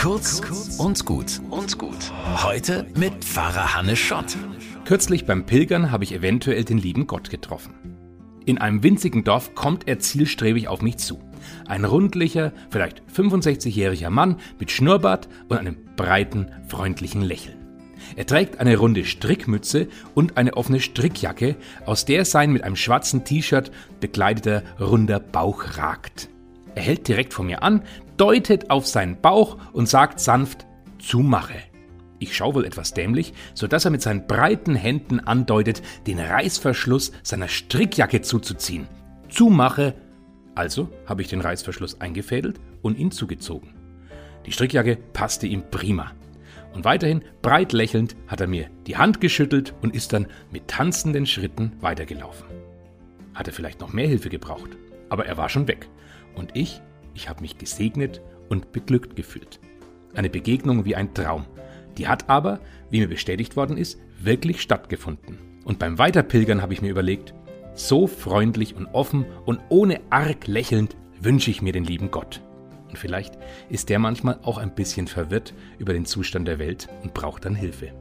Kurz 0.00 0.40
und 0.78 1.04
gut 1.04 1.42
und 1.50 1.76
gut. 1.76 2.10
Heute 2.42 2.86
mit 2.96 3.22
Pfarrer 3.22 3.74
Hannes 3.74 3.98
Schott. 3.98 4.34
Kürzlich 4.86 5.26
beim 5.26 5.44
Pilgern 5.44 5.90
habe 5.92 6.04
ich 6.04 6.14
eventuell 6.14 6.64
den 6.64 6.78
lieben 6.78 7.06
Gott 7.06 7.28
getroffen. 7.28 7.74
In 8.46 8.56
einem 8.56 8.82
winzigen 8.82 9.24
Dorf 9.24 9.54
kommt 9.54 9.86
er 9.86 9.98
zielstrebig 9.98 10.68
auf 10.68 10.80
mich 10.80 10.96
zu. 10.96 11.20
Ein 11.68 11.84
rundlicher, 11.84 12.54
vielleicht 12.70 13.02
65-jähriger 13.14 14.08
Mann 14.08 14.36
mit 14.58 14.70
Schnurrbart 14.70 15.28
und 15.50 15.58
einem 15.58 15.76
breiten, 15.96 16.46
freundlichen 16.66 17.20
Lächeln. 17.20 17.58
Er 18.16 18.24
trägt 18.24 18.58
eine 18.58 18.78
runde 18.78 19.04
Strickmütze 19.04 19.86
und 20.14 20.38
eine 20.38 20.56
offene 20.56 20.80
Strickjacke, 20.80 21.56
aus 21.84 22.06
der 22.06 22.24
sein 22.24 22.52
mit 22.52 22.64
einem 22.64 22.76
schwarzen 22.76 23.24
T-Shirt 23.24 23.70
bekleideter 24.00 24.62
runder 24.80 25.20
Bauch 25.20 25.76
ragt. 25.76 26.30
Er 26.74 26.82
hält 26.82 27.08
direkt 27.08 27.34
vor 27.34 27.44
mir 27.44 27.62
an, 27.62 27.82
deutet 28.16 28.70
auf 28.70 28.86
seinen 28.86 29.20
Bauch 29.20 29.56
und 29.72 29.88
sagt 29.88 30.20
sanft 30.20 30.66
Zumache. 30.98 31.54
Ich 32.18 32.36
schaue 32.36 32.54
wohl 32.54 32.64
etwas 32.66 32.92
dämlich, 32.92 33.32
so 33.54 33.66
dass 33.66 33.86
er 33.86 33.90
mit 33.90 34.02
seinen 34.02 34.26
breiten 34.26 34.74
Händen 34.74 35.20
andeutet, 35.20 35.82
den 36.06 36.20
Reißverschluss 36.20 37.12
seiner 37.22 37.48
Strickjacke 37.48 38.20
zuzuziehen. 38.20 38.86
Zumache. 39.30 39.94
Also 40.54 40.90
habe 41.06 41.22
ich 41.22 41.28
den 41.28 41.40
Reißverschluss 41.40 42.00
eingefädelt 42.00 42.60
und 42.82 42.98
ihn 42.98 43.10
zugezogen. 43.10 43.74
Die 44.44 44.52
Strickjacke 44.52 44.96
passte 45.14 45.46
ihm 45.46 45.62
prima. 45.70 46.12
Und 46.74 46.84
weiterhin 46.84 47.24
breit 47.40 47.72
lächelnd 47.72 48.16
hat 48.28 48.40
er 48.40 48.46
mir 48.46 48.68
die 48.86 48.96
Hand 48.96 49.20
geschüttelt 49.20 49.74
und 49.80 49.94
ist 49.94 50.12
dann 50.12 50.26
mit 50.50 50.68
tanzenden 50.68 51.26
Schritten 51.26 51.72
weitergelaufen. 51.80 52.46
Hat 53.34 53.48
er 53.48 53.54
vielleicht 53.54 53.80
noch 53.80 53.92
mehr 53.92 54.06
Hilfe 54.06 54.28
gebraucht, 54.28 54.76
aber 55.10 55.26
er 55.26 55.36
war 55.36 55.48
schon 55.48 55.68
weg. 55.68 55.88
Und 56.34 56.56
ich, 56.56 56.80
ich 57.14 57.28
habe 57.28 57.42
mich 57.42 57.58
gesegnet 57.58 58.22
und 58.48 58.72
beglückt 58.72 59.16
gefühlt. 59.16 59.60
Eine 60.14 60.30
Begegnung 60.30 60.84
wie 60.84 60.96
ein 60.96 61.12
Traum. 61.14 61.44
Die 61.98 62.08
hat 62.08 62.30
aber, 62.30 62.60
wie 62.88 63.00
mir 63.00 63.08
bestätigt 63.08 63.56
worden 63.56 63.76
ist, 63.76 64.00
wirklich 64.18 64.62
stattgefunden. 64.62 65.38
Und 65.64 65.78
beim 65.78 65.98
Weiterpilgern 65.98 66.62
habe 66.62 66.72
ich 66.72 66.82
mir 66.82 66.90
überlegt, 66.90 67.34
so 67.74 68.06
freundlich 68.06 68.74
und 68.74 68.86
offen 68.86 69.26
und 69.44 69.60
ohne 69.68 70.00
arg 70.10 70.46
lächelnd 70.46 70.96
wünsche 71.20 71.50
ich 71.50 71.62
mir 71.62 71.72
den 71.72 71.84
lieben 71.84 72.10
Gott. 72.10 72.42
Und 72.88 72.98
vielleicht 72.98 73.38
ist 73.68 73.88
der 73.88 73.98
manchmal 73.98 74.40
auch 74.42 74.58
ein 74.58 74.74
bisschen 74.74 75.06
verwirrt 75.06 75.54
über 75.78 75.92
den 75.92 76.04
Zustand 76.04 76.48
der 76.48 76.58
Welt 76.58 76.88
und 77.02 77.14
braucht 77.14 77.44
dann 77.44 77.54
Hilfe. 77.54 77.92